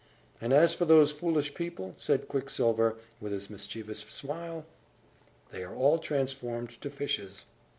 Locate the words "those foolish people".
0.85-1.93